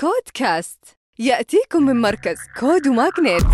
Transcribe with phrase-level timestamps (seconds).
[0.00, 0.78] كودكاست.
[1.18, 3.44] يأتيكم من مركز CODE و MAGNiTT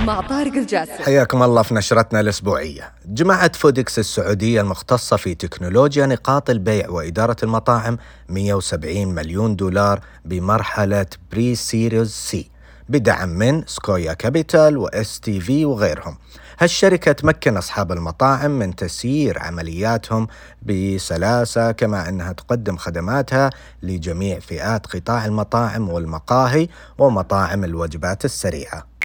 [0.00, 2.92] مع طارق الجاسر حياكم الله في نشرتنا الأسبوعية.
[3.06, 7.98] جمعت Foodics السعودية المختصة في تكنولوجيا نقاط البيع وإدارة المطاعم
[8.28, 12.50] 170 مليون دولار بمرحلة pre-Series C
[12.88, 16.16] بدعم من Sequoia Capital و STV وغيرهم.
[16.58, 20.26] هالشركة تمكن أصحاب المطاعم من تسيير عملياتهم
[20.62, 23.50] بسلاسة كما أنها تقدم خدماتها
[23.82, 26.68] لجميع فئات قطاع المطاعم والمقاهي
[26.98, 28.95] ومطاعم الوجبات السريعة.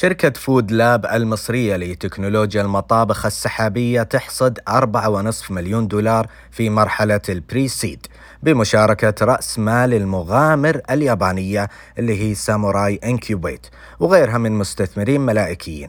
[0.00, 8.06] شركة Food Lab المصرية لتكنولوجيا المطابخ السحابية تحصد 4.5 مليون دولار في مرحلة ال pre-seed
[8.42, 13.66] بمشاركة رأس مال المغامر اليابانية اللي هي Samurai Incubate
[14.00, 15.88] وغيرها من مستثمرين ملائكيين.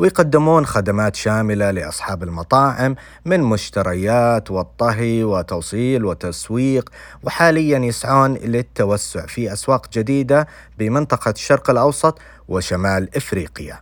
[0.00, 6.90] ويقدمون خدمات شاملة لأصحاب المطاعم من مشتريات والطهي وتوصيل وتسويق
[7.22, 10.46] وحاليا يسعون للتوسع في أسواق جديدة
[10.78, 13.80] بمنطقة الشرق الأوسط وشمال إفريقيا.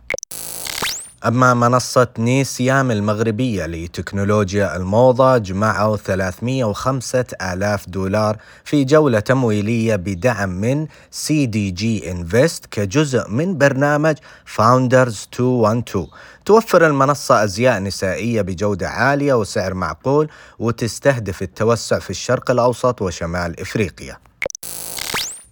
[1.27, 10.87] أما منصة نيسيام المغربية لتكنولوجيا الموضة جمعوا 305 آلاف دولار في جولة تمويلية بدعم من
[11.11, 16.07] CDG Invest كجزء من برنامج Founders 212
[16.45, 24.17] توفر المنصة أزياء نسائية بجودة عالية وسعر معقول وتستهدف التوسع في الشرق الأوسط وشمال إفريقيا.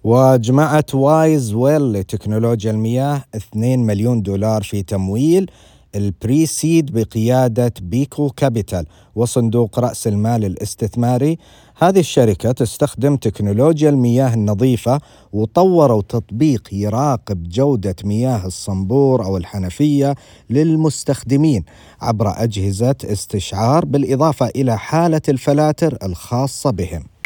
[0.07, 5.51] وجمعت WiseWell لتكنولوجيا المياه 2 مليون دولار في تمويل.
[5.95, 11.37] ال pre-seed بقيادة BECO Capital وصندوق رأس المال الاستثماري.
[11.77, 14.99] هذه الشركة تستخدم تكنولوجيا المياه النظيفة
[15.33, 20.15] وطوروا تطبيق يراقب جودة مياه الصنبور أو الحنفية
[20.49, 21.63] للمستخدمين
[22.01, 27.16] عبر أجهزة استشعار بالإضافة إلى حالة الفلاتر الخاصة بهم.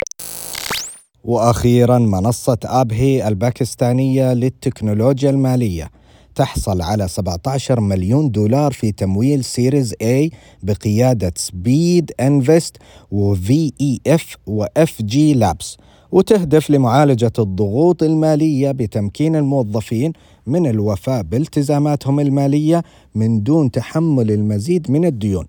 [1.23, 5.91] وأخيرا منصة Abhi الباكستانية للتكنولوجيا المالية
[6.35, 10.29] تحصل على 17 مليون دولار في تمويل Series A
[10.63, 12.77] بقيادة Speedinvest
[13.11, 15.77] و VEF و FJ Labs
[16.11, 20.13] وتهدف لمعالجة الضغوط المالية بتمكين الموظفين
[20.47, 22.83] من الوفاء بالتزاماتهم المالية
[23.15, 25.45] من دون تحمل المزيد من الديون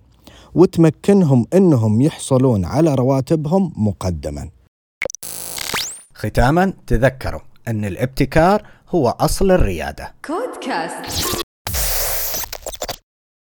[0.55, 4.49] وتمكنهم إنهم يحصلون على رواتبهم مقدما.
[6.23, 10.15] ختاما تذكروا أن الابتكار هو أصل الريادة.
[10.25, 11.42] كودكاست.